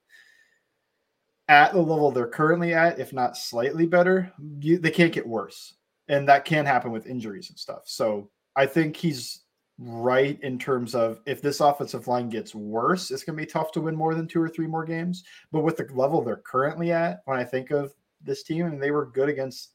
at 1.49 1.73
the 1.73 1.79
level 1.79 2.11
they're 2.11 2.27
currently 2.27 2.73
at, 2.73 2.99
if 2.99 3.11
not 3.11 3.35
slightly 3.35 3.85
better. 3.85 4.31
You, 4.59 4.77
they 4.77 4.91
can't 4.91 5.11
get 5.11 5.27
worse, 5.27 5.75
and 6.07 6.27
that 6.29 6.45
can 6.45 6.65
happen 6.65 6.91
with 6.91 7.07
injuries 7.07 7.49
and 7.49 7.59
stuff. 7.59 7.83
So 7.85 8.29
I 8.55 8.65
think 8.65 8.95
he's 8.95 9.42
right 9.85 10.39
in 10.41 10.57
terms 10.57 10.95
of 10.95 11.19
if 11.25 11.41
this 11.41 11.59
offensive 11.59 12.07
line 12.07 12.29
gets 12.29 12.55
worse, 12.55 13.11
it's 13.11 13.23
going 13.23 13.37
to 13.37 13.43
be 13.43 13.49
tough 13.49 13.71
to 13.73 13.81
win 13.81 13.95
more 13.95 14.15
than 14.15 14.27
two 14.27 14.41
or 14.41 14.49
three 14.49 14.67
more 14.67 14.85
games. 14.85 15.23
But 15.51 15.61
with 15.61 15.77
the 15.77 15.87
level 15.93 16.21
they're 16.21 16.37
currently 16.37 16.91
at, 16.91 17.21
when 17.25 17.37
I 17.37 17.43
think 17.43 17.71
of 17.71 17.93
this 18.21 18.43
team, 18.43 18.65
and 18.65 18.81
they 18.81 18.91
were 18.91 19.07
good 19.07 19.29
against, 19.29 19.73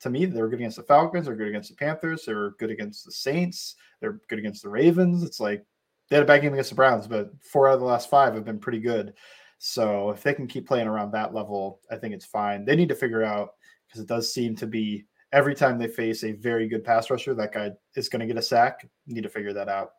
to 0.00 0.10
me, 0.10 0.26
they 0.26 0.42
were 0.42 0.48
good 0.48 0.60
against 0.60 0.76
the 0.76 0.82
Falcons, 0.82 1.26
they're 1.26 1.36
good 1.36 1.48
against 1.48 1.70
the 1.70 1.76
Panthers, 1.76 2.24
they're 2.26 2.50
good 2.52 2.70
against 2.70 3.04
the 3.04 3.12
Saints, 3.12 3.76
they're 4.00 4.20
good 4.28 4.38
against 4.38 4.62
the 4.62 4.68
Ravens. 4.68 5.22
It's 5.22 5.40
like 5.40 5.64
they 6.08 6.16
had 6.16 6.24
a 6.24 6.26
bad 6.26 6.42
game 6.42 6.52
against 6.52 6.70
the 6.70 6.76
Browns, 6.76 7.06
but 7.06 7.30
four 7.42 7.68
out 7.68 7.74
of 7.74 7.80
the 7.80 7.86
last 7.86 8.10
five 8.10 8.34
have 8.34 8.44
been 8.44 8.58
pretty 8.58 8.80
good. 8.80 9.14
So 9.58 10.10
if 10.10 10.22
they 10.22 10.34
can 10.34 10.46
keep 10.46 10.68
playing 10.68 10.86
around 10.86 11.12
that 11.12 11.34
level, 11.34 11.80
I 11.90 11.96
think 11.96 12.14
it's 12.14 12.26
fine. 12.26 12.64
They 12.64 12.76
need 12.76 12.90
to 12.90 12.94
figure 12.94 13.22
out 13.24 13.54
because 13.86 14.02
it 14.02 14.08
does 14.08 14.32
seem 14.32 14.54
to 14.56 14.66
be 14.66 15.06
every 15.32 15.54
time 15.54 15.78
they 15.78 15.88
face 15.88 16.24
a 16.24 16.32
very 16.32 16.68
good 16.68 16.84
pass 16.84 17.10
rusher, 17.10 17.34
that 17.34 17.52
guy 17.52 17.70
is 17.94 18.08
going 18.08 18.20
to 18.20 18.26
get 18.26 18.38
a 18.38 18.42
sack. 18.42 18.88
Need 19.06 19.22
to 19.22 19.28
figure 19.28 19.52
that 19.52 19.68
out. 19.68 19.92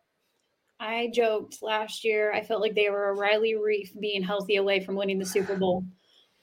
I 0.80 1.10
joked 1.14 1.62
last 1.62 2.04
year. 2.04 2.32
I 2.34 2.44
felt 2.44 2.62
like 2.62 2.76
they 2.76 2.90
were 2.90 3.10
a 3.10 3.16
Riley 3.16 3.56
Reiff 3.56 4.00
being 4.00 4.22
healthy 4.22 4.58
away 4.58 4.80
from 4.80 4.96
winning 4.96 5.20
the 5.20 5.26
Super 5.26 5.56
Bowl. 5.56 5.84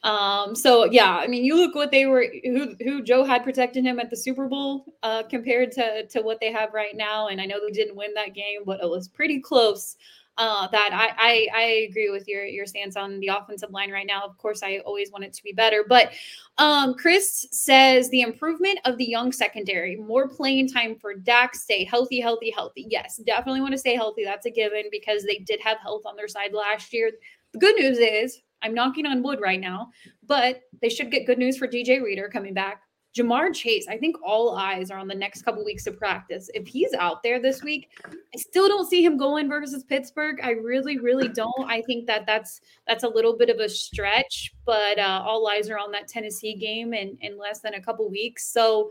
Um, 0.02 0.54
so 0.54 0.84
yeah, 0.84 1.16
I 1.16 1.26
mean, 1.28 1.44
you 1.44 1.56
look 1.56 1.74
what 1.74 1.90
they 1.90 2.04
were, 2.04 2.26
who 2.44 2.74
who 2.80 3.02
Joe 3.02 3.24
had 3.24 3.42
protecting 3.42 3.84
him 3.84 3.98
at 3.98 4.10
the 4.10 4.16
Super 4.16 4.48
Bowl, 4.48 4.84
uh, 5.02 5.22
compared 5.22 5.72
to 5.72 6.06
to 6.08 6.20
what 6.20 6.40
they 6.40 6.52
have 6.52 6.74
right 6.74 6.94
now. 6.94 7.28
And 7.28 7.40
I 7.40 7.46
know 7.46 7.58
they 7.58 7.72
didn't 7.72 7.96
win 7.96 8.12
that 8.14 8.34
game, 8.34 8.64
but 8.66 8.82
it 8.82 8.90
was 8.90 9.08
pretty 9.08 9.40
close 9.40 9.96
uh, 10.36 10.66
that 10.68 10.90
I, 10.92 11.14
I, 11.16 11.48
I 11.54 11.62
agree 11.88 12.10
with 12.10 12.26
your 12.26 12.44
your 12.44 12.66
stance 12.66 12.96
on 12.96 13.20
the 13.20 13.28
offensive 13.28 13.70
line 13.70 13.90
right 13.90 14.06
now. 14.06 14.22
Of 14.22 14.36
course, 14.38 14.62
I 14.62 14.78
always 14.78 15.12
want 15.12 15.24
it 15.24 15.32
to 15.34 15.42
be 15.42 15.52
better, 15.52 15.84
but 15.88 16.12
um, 16.58 16.94
Chris 16.94 17.46
says 17.52 18.08
the 18.10 18.22
improvement 18.22 18.78
of 18.84 18.98
the 18.98 19.04
young 19.04 19.32
secondary, 19.32 19.96
more 19.96 20.28
playing 20.28 20.68
time 20.68 20.96
for 20.96 21.14
Dak, 21.14 21.54
stay 21.54 21.84
healthy, 21.84 22.20
healthy, 22.20 22.50
healthy. 22.50 22.86
Yes, 22.90 23.18
definitely 23.18 23.60
want 23.60 23.72
to 23.72 23.78
stay 23.78 23.94
healthy. 23.94 24.24
That's 24.24 24.46
a 24.46 24.50
given 24.50 24.84
because 24.90 25.22
they 25.24 25.38
did 25.38 25.60
have 25.60 25.78
health 25.78 26.02
on 26.06 26.16
their 26.16 26.28
side 26.28 26.52
last 26.52 26.92
year. 26.92 27.10
The 27.52 27.58
good 27.58 27.76
news 27.76 27.98
is 27.98 28.40
I'm 28.62 28.74
knocking 28.74 29.06
on 29.06 29.22
wood 29.22 29.40
right 29.40 29.60
now, 29.60 29.90
but 30.26 30.62
they 30.80 30.88
should 30.88 31.10
get 31.10 31.26
good 31.26 31.38
news 31.38 31.58
for 31.58 31.68
DJ 31.68 32.02
Reader 32.02 32.28
coming 32.28 32.54
back. 32.54 32.83
Ja'Marr 33.14 33.54
Chase, 33.54 33.86
I 33.88 33.96
think 33.96 34.16
all 34.24 34.56
eyes 34.56 34.90
are 34.90 34.98
on 34.98 35.06
the 35.06 35.14
next 35.14 35.42
couple 35.42 35.64
weeks 35.64 35.86
of 35.86 35.96
practice. 35.96 36.50
If 36.52 36.66
he's 36.66 36.92
out 36.94 37.22
there 37.22 37.40
this 37.40 37.62
week, 37.62 37.90
I 38.04 38.38
still 38.38 38.66
don't 38.66 38.90
see 38.90 39.04
him 39.04 39.16
going 39.16 39.48
versus 39.48 39.84
Pittsburgh. 39.84 40.40
I 40.42 40.50
really, 40.50 40.98
really 40.98 41.28
don't. 41.28 41.64
I 41.66 41.80
think 41.82 42.06
that 42.06 42.26
that's 42.26 42.60
that's 42.88 43.04
a 43.04 43.08
little 43.08 43.36
bit 43.36 43.50
of 43.50 43.60
a 43.60 43.68
stretch, 43.68 44.52
but 44.66 44.98
uh, 44.98 45.22
all 45.24 45.46
eyes 45.48 45.70
are 45.70 45.78
on 45.78 45.92
that 45.92 46.08
Tennessee 46.08 46.56
game 46.56 46.92
in 46.92 47.16
in 47.20 47.38
less 47.38 47.60
than 47.60 47.74
a 47.74 47.80
couple 47.80 48.10
weeks. 48.10 48.46
So 48.46 48.90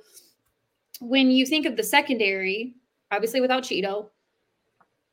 when 1.02 1.30
you 1.30 1.46
think 1.46 1.66
of 1.66 1.76
the 1.76 1.84
secondary, 1.84 2.76
obviously 3.12 3.42
without 3.42 3.64
Chido, 3.64 4.10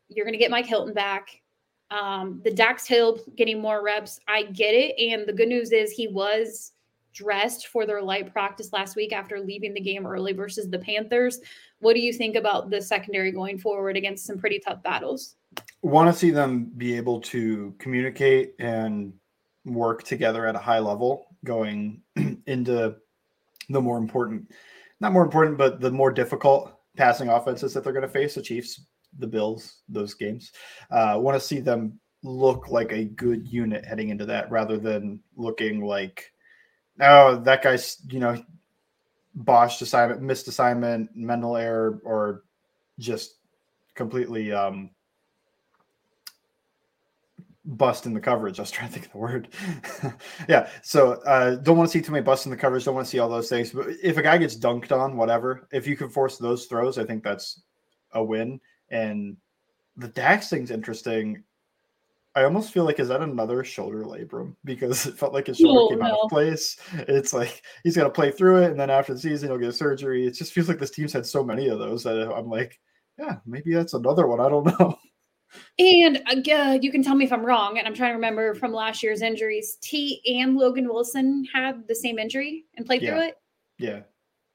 you're 0.08 0.24
going 0.24 0.34
to 0.34 0.38
get 0.38 0.52
Mike 0.52 0.66
Hilton 0.66 0.94
back. 0.94 1.42
Um, 1.90 2.40
the 2.44 2.52
Dax 2.52 2.86
Hill 2.86 3.18
getting 3.36 3.60
more 3.60 3.82
reps, 3.82 4.20
I 4.28 4.44
get 4.44 4.74
it. 4.74 4.94
And 5.12 5.26
the 5.26 5.32
good 5.32 5.48
news 5.48 5.72
is 5.72 5.90
he 5.90 6.06
was 6.06 6.72
dressed 7.12 7.68
for 7.68 7.86
their 7.86 8.02
light 8.02 8.32
practice 8.32 8.72
last 8.72 8.96
week 8.96 9.12
after 9.12 9.40
leaving 9.40 9.74
the 9.74 9.80
game 9.80 10.06
early 10.06 10.32
versus 10.32 10.68
the 10.68 10.78
Panthers. 10.78 11.40
What 11.80 11.94
do 11.94 12.00
you 12.00 12.12
think 12.12 12.36
about 12.36 12.70
the 12.70 12.80
secondary 12.80 13.32
going 13.32 13.58
forward 13.58 13.96
against 13.96 14.26
some 14.26 14.38
pretty 14.38 14.58
tough 14.58 14.82
battles? 14.82 15.36
Want 15.82 16.12
to 16.12 16.18
see 16.18 16.30
them 16.30 16.70
be 16.76 16.96
able 16.96 17.20
to 17.22 17.74
communicate 17.78 18.54
and 18.58 19.12
work 19.64 20.04
together 20.04 20.46
at 20.46 20.54
a 20.54 20.58
high 20.58 20.78
level 20.78 21.26
going 21.44 22.02
into 22.46 22.96
the 23.68 23.80
more 23.80 23.98
important, 23.98 24.50
not 25.00 25.12
more 25.12 25.24
important, 25.24 25.56
but 25.56 25.80
the 25.80 25.90
more 25.90 26.12
difficult 26.12 26.76
passing 26.96 27.28
offenses 27.28 27.72
that 27.72 27.84
they're 27.84 27.92
going 27.92 28.02
to 28.02 28.08
face 28.08 28.34
the 28.34 28.42
Chiefs, 28.42 28.82
the 29.18 29.26
Bills, 29.26 29.82
those 29.88 30.14
games. 30.14 30.52
Uh, 30.90 31.16
want 31.18 31.40
to 31.40 31.46
see 31.46 31.60
them 31.60 31.98
look 32.22 32.68
like 32.68 32.92
a 32.92 33.04
good 33.04 33.46
unit 33.48 33.84
heading 33.84 34.10
into 34.10 34.26
that 34.26 34.50
rather 34.50 34.76
than 34.76 35.20
looking 35.36 35.84
like 35.84 36.32
oh, 37.00 37.36
that 37.36 37.62
guy's, 37.62 37.98
you 38.08 38.20
know, 38.20 38.42
botched 39.34 39.82
assignment, 39.82 40.22
missed 40.22 40.48
assignment, 40.48 41.14
mental 41.14 41.56
error, 41.56 42.00
or 42.04 42.44
just 42.98 43.36
completely 43.94 44.52
um, 44.52 44.90
bust 47.64 48.06
in 48.06 48.14
the 48.14 48.20
coverage. 48.20 48.58
I 48.58 48.62
was 48.62 48.70
trying 48.70 48.88
to 48.88 48.94
think 48.94 49.06
of 49.06 49.12
the 49.12 49.18
word. 49.18 49.48
yeah. 50.48 50.68
So 50.82 51.12
uh, 51.22 51.56
don't 51.56 51.76
want 51.76 51.90
to 51.90 51.98
see 51.98 52.02
too 52.02 52.12
many 52.12 52.24
busts 52.24 52.46
in 52.46 52.50
the 52.50 52.56
coverage. 52.56 52.84
Don't 52.84 52.94
want 52.94 53.06
to 53.06 53.10
see 53.10 53.18
all 53.18 53.28
those 53.28 53.48
things. 53.48 53.70
But 53.70 53.88
if 54.02 54.16
a 54.16 54.22
guy 54.22 54.38
gets 54.38 54.56
dunked 54.56 54.92
on, 54.92 55.16
whatever, 55.16 55.68
if 55.72 55.86
you 55.86 55.96
can 55.96 56.08
force 56.08 56.38
those 56.38 56.66
throws, 56.66 56.98
I 56.98 57.04
think 57.04 57.22
that's 57.22 57.62
a 58.12 58.22
win. 58.22 58.60
And 58.90 59.36
the 59.96 60.08
Dax 60.08 60.48
thing's 60.48 60.70
interesting. 60.70 61.42
I 62.34 62.44
almost 62.44 62.72
feel 62.72 62.84
like 62.84 63.00
is 63.00 63.08
that 63.08 63.22
another 63.22 63.64
shoulder 63.64 64.04
labrum 64.04 64.54
because 64.64 65.06
it 65.06 65.18
felt 65.18 65.32
like 65.32 65.48
his 65.48 65.58
shoulder 65.58 65.80
oh, 65.80 65.88
came 65.88 65.98
no. 65.98 66.06
out 66.06 66.18
of 66.22 66.30
place. 66.30 66.76
It's 66.92 67.32
like 67.32 67.62
he's 67.82 67.96
gonna 67.96 68.10
play 68.10 68.30
through 68.30 68.62
it, 68.62 68.70
and 68.70 68.78
then 68.78 68.90
after 68.90 69.14
the 69.14 69.20
season 69.20 69.48
he'll 69.48 69.58
get 69.58 69.74
surgery. 69.74 70.26
It 70.26 70.34
just 70.34 70.52
feels 70.52 70.68
like 70.68 70.78
this 70.78 70.90
team's 70.90 71.12
had 71.12 71.26
so 71.26 71.42
many 71.42 71.68
of 71.68 71.78
those 71.78 72.04
that 72.04 72.32
I'm 72.32 72.48
like, 72.48 72.78
yeah, 73.18 73.36
maybe 73.46 73.74
that's 73.74 73.94
another 73.94 74.26
one. 74.26 74.40
I 74.40 74.48
don't 74.48 74.66
know. 74.80 74.96
And 75.78 76.22
uh, 76.28 76.78
you 76.80 76.92
can 76.92 77.02
tell 77.02 77.16
me 77.16 77.24
if 77.24 77.32
I'm 77.32 77.44
wrong. 77.44 77.78
And 77.78 77.86
I'm 77.86 77.94
trying 77.94 78.10
to 78.10 78.14
remember 78.14 78.54
from 78.54 78.72
last 78.72 79.02
year's 79.02 79.22
injuries. 79.22 79.78
T 79.82 80.22
and 80.40 80.56
Logan 80.56 80.88
Wilson 80.88 81.44
had 81.52 81.86
the 81.88 81.94
same 81.94 82.18
injury 82.18 82.66
and 82.76 82.86
played 82.86 83.02
yeah. 83.02 83.10
through 83.10 83.22
it. 83.22 83.34
Yeah, 83.78 84.00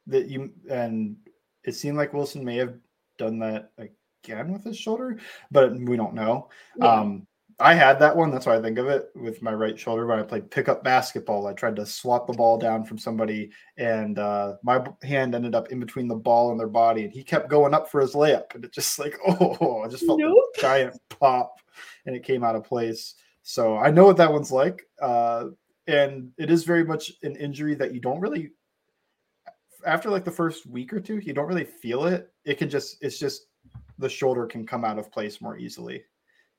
that 0.07 0.27
you 0.29 0.53
and 0.69 1.17
it 1.63 1.73
seemed 1.73 1.97
like 1.97 2.13
Wilson 2.13 2.45
may 2.45 2.57
have 2.57 2.75
done 3.17 3.39
that 3.39 3.71
again 3.77 4.53
with 4.53 4.63
his 4.63 4.77
shoulder, 4.77 5.19
but 5.51 5.77
we 5.77 5.97
don't 5.97 6.13
know. 6.13 6.49
Yeah. 6.77 6.87
Um, 6.87 7.27
I 7.59 7.73
had 7.73 7.99
that 7.99 8.15
one. 8.15 8.31
That's 8.31 8.45
why 8.45 8.57
I 8.57 8.61
think 8.61 8.77
of 8.77 8.87
it 8.87 9.09
with 9.15 9.41
my 9.41 9.53
right 9.53 9.79
shoulder. 9.79 10.05
When 10.05 10.19
I 10.19 10.23
played 10.23 10.51
pickup 10.51 10.83
basketball, 10.83 11.47
I 11.47 11.53
tried 11.53 11.77
to 11.77 11.85
swat 11.85 12.27
the 12.27 12.33
ball 12.33 12.57
down 12.57 12.83
from 12.83 12.97
somebody, 12.97 13.49
and 13.77 14.19
uh, 14.19 14.55
my 14.61 14.85
hand 15.03 15.33
ended 15.33 15.55
up 15.55 15.71
in 15.71 15.79
between 15.79 16.09
the 16.09 16.15
ball 16.15 16.51
and 16.51 16.59
their 16.59 16.67
body, 16.67 17.05
and 17.05 17.13
he 17.13 17.23
kept 17.23 17.49
going 17.49 17.73
up 17.73 17.89
for 17.89 18.01
his 18.01 18.13
layup, 18.13 18.53
and 18.55 18.65
it 18.65 18.73
just 18.73 18.99
like 18.99 19.17
oh, 19.25 19.83
I 19.83 19.87
just 19.87 20.05
felt 20.05 20.19
nope. 20.19 20.37
a 20.57 20.61
giant 20.61 20.99
pop, 21.09 21.55
and 22.05 22.15
it 22.15 22.23
came 22.23 22.43
out 22.43 22.55
of 22.57 22.65
place. 22.65 23.15
So 23.41 23.77
I 23.77 23.89
know 23.89 24.05
what 24.05 24.17
that 24.17 24.31
one's 24.31 24.51
like, 24.51 24.83
uh, 25.01 25.45
and 25.87 26.31
it 26.37 26.51
is 26.51 26.65
very 26.65 26.83
much 26.83 27.13
an 27.23 27.37
injury 27.37 27.75
that 27.75 27.93
you 27.93 28.01
don't 28.01 28.19
really. 28.19 28.51
After 29.85 30.09
like 30.09 30.25
the 30.25 30.31
first 30.31 30.65
week 30.65 30.91
or 30.91 30.99
two, 30.99 31.19
you 31.19 31.31
don't 31.31 31.47
really 31.47 31.63
feel 31.63 32.05
it. 32.05 32.33
It 32.43 32.57
can 32.57 32.71
just, 32.71 32.97
it's 33.01 33.19
just 33.19 33.45
the 33.99 34.09
shoulder 34.09 34.47
can 34.47 34.65
come 34.65 34.83
out 34.83 34.97
of 34.97 35.11
place 35.11 35.41
more 35.41 35.59
easily. 35.59 36.03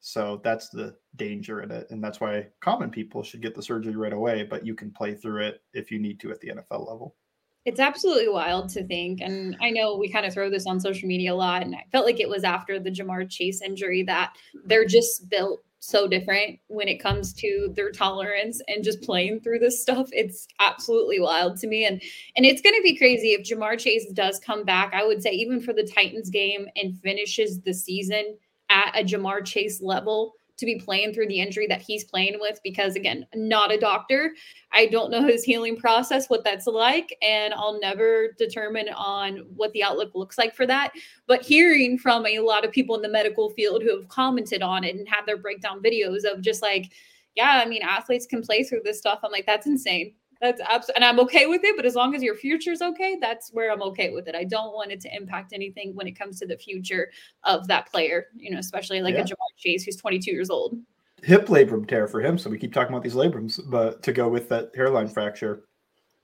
So 0.00 0.41
that's 0.45 0.69
the 0.69 0.97
danger 1.17 1.62
in 1.62 1.71
it. 1.71 1.88
And 1.91 2.03
that's 2.03 2.21
why 2.21 2.47
common 2.61 2.91
people 2.91 3.23
should 3.23 3.43
get 3.43 3.55
the 3.55 3.62
surgery 3.62 3.97
right 3.97 4.12
away, 4.12 4.45
but 4.45 4.65
you 4.65 4.75
can 4.75 4.93
play 4.93 5.15
through 5.15 5.45
it 5.45 5.62
if 5.73 5.91
you 5.91 5.99
need 5.99 6.21
to 6.21 6.31
at 6.31 6.41
the 6.41 6.49
NFL 6.49 6.88
level. 6.88 7.17
It's 7.65 7.81
absolutely 7.81 8.29
wild 8.29 8.69
to 8.71 8.87
think. 8.87 9.21
And 9.21 9.57
I 9.61 9.71
know 9.71 9.97
we 9.97 10.09
kind 10.09 10.25
of 10.25 10.33
throw 10.33 10.49
this 10.49 10.67
on 10.67 10.79
social 10.79 11.09
media 11.09 11.33
a 11.33 11.35
lot. 11.35 11.62
And 11.62 11.75
I 11.75 11.85
felt 11.91 12.07
like 12.07 12.21
it 12.21 12.29
was 12.29 12.45
after 12.45 12.79
the 12.79 12.93
Ja'Marr 12.93 13.29
Chase 13.29 13.61
injury 13.61 14.05
that 14.05 14.37
they're 14.65 14.85
just 14.85 15.29
built 15.29 15.65
so 15.81 16.07
different 16.07 16.59
when 16.69 16.88
it 16.88 17.03
comes 17.03 17.33
to 17.35 17.73
their 17.75 17.91
tolerance 17.91 18.61
and 18.69 18.85
just 18.85 19.03
playing 19.03 19.41
through 19.41 19.59
this 19.59 19.83
stuff. 19.83 20.09
It's 20.12 20.47
absolutely 20.61 21.21
wild 21.21 21.59
to 21.59 21.67
me. 21.67 21.85
And 21.85 22.03
and 22.37 22.47
it's 22.47 22.62
gonna 22.62 22.83
be 22.83 22.97
crazy 22.97 23.33
if 23.33 23.43
Ja'Marr 23.43 23.79
Chase 23.79 24.07
does 24.12 24.38
come 24.38 24.65
back. 24.65 24.93
I 24.95 25.05
would 25.05 25.23
say 25.23 25.31
even 25.33 25.61
for 25.61 25.73
the 25.73 25.85
Titans 25.85 26.31
game 26.31 26.67
and 26.76 26.99
finishes 27.00 27.61
the 27.61 27.75
season 27.75 28.37
at 28.70 28.99
a 28.99 29.04
Ja'Marr 29.04 29.44
Chase 29.44 29.80
level 29.80 30.35
to 30.56 30.64
be 30.64 30.76
playing 30.76 31.12
through 31.12 31.28
the 31.28 31.40
injury 31.40 31.66
that 31.66 31.82
he's 31.82 32.04
playing 32.04 32.38
with 32.40 32.58
because 32.64 32.96
again 32.96 33.26
not 33.35 33.70
a 33.70 33.78
doctor 33.78 34.35
i 34.73 34.87
don't 34.87 35.11
know 35.11 35.23
his 35.23 35.44
healing 35.44 35.76
process 35.76 36.30
what 36.30 36.42
that's 36.44 36.66
like 36.66 37.14
and 37.20 37.52
i'll 37.52 37.78
never 37.78 38.28
determine 38.38 38.88
on 38.96 39.44
what 39.54 39.70
the 39.75 39.82
outlook 39.82 40.14
looks 40.14 40.38
like 40.38 40.54
for 40.54 40.66
that 40.66 40.92
but 41.26 41.42
hearing 41.42 41.99
from 41.99 42.25
a 42.25 42.38
lot 42.38 42.64
of 42.64 42.73
people 42.73 42.96
in 42.96 43.02
the 43.02 43.08
medical 43.08 43.50
field 43.50 43.82
who 43.82 43.94
have 43.94 44.08
commented 44.08 44.62
on 44.62 44.82
it 44.82 44.96
and 44.96 45.06
had 45.06 45.26
their 45.26 45.37
breakdown 45.37 45.82
videos 45.82 46.25
of 46.25 46.40
just 46.40 46.62
like 46.62 46.90
yeah, 47.37 47.61
I 47.62 47.68
mean, 47.68 47.82
athletes 47.82 48.26
can 48.26 48.42
play 48.42 48.64
through 48.64 48.80
this 48.82 48.99
stuff. 48.99 49.20
I'm 49.23 49.30
like, 49.30 49.46
that's 49.46 49.66
insane. 49.66 50.14
That's 50.40 50.61
absolutely, 50.61 50.95
and 50.97 51.05
I'm 51.05 51.21
okay 51.21 51.47
with 51.47 51.62
it. 51.64 51.76
But 51.76 51.87
as 51.87 51.95
long 51.95 52.14
as 52.14 52.23
your 52.23 52.35
future's 52.35 52.83
okay, 52.83 53.16
that's 53.21 53.50
where 53.52 53.73
I'm 53.73 53.83
okay 53.83 54.11
with 54.11 54.28
it. 54.28 54.35
I 54.35 54.45
don't 54.45 54.75
want 54.75 54.93
it 54.93 55.00
to 55.02 55.14
impact 55.14 55.52
anything 55.52 55.95
when 55.95 56.07
it 56.07 56.19
comes 56.19 56.38
to 56.40 56.47
the 56.47 56.57
future 56.57 57.11
of 57.45 57.66
that 57.69 57.90
player, 57.90 58.26
you 58.37 58.50
know, 58.50 58.59
especially 58.59 59.00
like 59.00 59.14
yeah. 59.14 59.23
a 59.23 59.25
Ja'Marr 59.25 59.57
Chase 59.57 59.85
who's 59.85 59.97
22 59.97 60.31
years 60.31 60.50
old. 60.50 60.76
Hip 61.23 61.47
labrum 61.47 61.88
tear 61.88 62.07
for 62.07 62.21
him. 62.21 62.37
So 62.37 62.50
we 62.50 62.59
keep 62.59 62.73
talking 62.73 62.93
about 62.93 63.02
these 63.02 63.14
labrums, 63.14 63.61
but 63.66 64.02
to 64.02 64.12
go 64.12 64.28
with 64.28 64.49
that 64.50 64.71
hairline 64.75 65.09
fracture. 65.09 65.64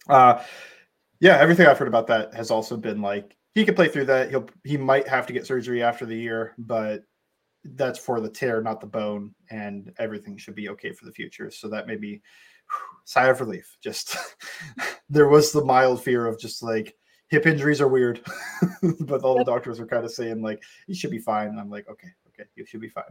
Uh, 0.08 0.42
yeah, 1.20 1.38
everything 1.38 1.66
I've 1.66 1.78
heard 1.78 1.88
about 1.88 2.08
that 2.08 2.34
has 2.34 2.50
also 2.50 2.76
been 2.76 3.00
like 3.00 3.36
he 3.54 3.64
could 3.64 3.76
play 3.76 3.88
through 3.88 4.06
that. 4.06 4.30
He'll 4.30 4.48
he 4.64 4.76
might 4.76 5.06
have 5.08 5.26
to 5.26 5.32
get 5.32 5.46
surgery 5.46 5.82
after 5.82 6.04
the 6.04 6.16
year, 6.16 6.54
but 6.58 7.04
that's 7.64 7.98
for 7.98 8.20
the 8.20 8.30
tear, 8.30 8.60
not 8.60 8.80
the 8.80 8.86
bone, 8.86 9.34
and 9.50 9.92
everything 9.98 10.36
should 10.36 10.54
be 10.54 10.68
okay 10.70 10.92
for 10.92 11.04
the 11.04 11.12
future. 11.12 11.50
So 11.50 11.68
that 11.68 11.86
may 11.86 11.96
be 11.96 12.22
sigh 13.04 13.28
of 13.28 13.40
relief. 13.40 13.76
Just 13.82 14.16
there 15.08 15.28
was 15.28 15.52
the 15.52 15.64
mild 15.64 16.02
fear 16.02 16.26
of 16.26 16.38
just 16.38 16.62
like 16.62 16.94
hip 17.28 17.46
injuries 17.46 17.80
are 17.80 17.88
weird, 17.88 18.20
but 19.00 19.22
all 19.22 19.38
the 19.38 19.44
doctors 19.44 19.80
were 19.80 19.86
kind 19.86 20.04
of 20.04 20.12
saying 20.12 20.42
like 20.42 20.62
you 20.86 20.94
should 20.94 21.10
be 21.10 21.18
fine. 21.18 21.48
And 21.48 21.60
I'm 21.60 21.70
like, 21.70 21.88
okay, 21.88 22.08
you 22.56 22.64
should 22.64 22.80
be 22.80 22.88
fine. 22.88 23.04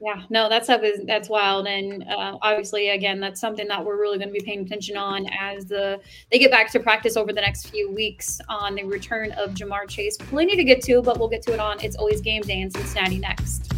Yeah, 0.00 0.22
no, 0.30 0.48
that 0.48 0.64
stuff 0.64 0.82
is 0.82 1.00
that's 1.06 1.28
wild, 1.28 1.66
and 1.66 2.04
uh, 2.08 2.38
obviously, 2.40 2.88
again, 2.90 3.20
that's 3.20 3.40
something 3.40 3.68
that 3.68 3.84
we're 3.84 4.00
really 4.00 4.16
going 4.18 4.28
to 4.28 4.32
be 4.32 4.40
paying 4.40 4.60
attention 4.60 4.96
on 4.96 5.26
as 5.38 5.66
the 5.66 6.00
they 6.30 6.38
get 6.38 6.50
back 6.50 6.72
to 6.72 6.80
practice 6.80 7.16
over 7.16 7.32
the 7.32 7.40
next 7.40 7.68
few 7.68 7.90
weeks 7.92 8.40
on 8.48 8.76
the 8.76 8.84
return 8.84 9.32
of 9.32 9.50
Ja'Marr 9.50 9.88
Chase. 9.88 10.16
Plenty 10.16 10.56
to 10.56 10.64
get 10.64 10.82
to, 10.84 11.02
but 11.02 11.18
we'll 11.18 11.28
get 11.28 11.42
to 11.42 11.52
it 11.52 11.60
on. 11.60 11.78
It's 11.80 11.96
always 11.96 12.20
game 12.22 12.42
day 12.42 12.60
in 12.60 12.70
Cincinnati 12.70 13.18
next. 13.18 13.72